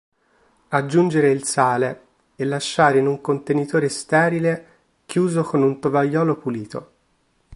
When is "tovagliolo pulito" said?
5.79-6.91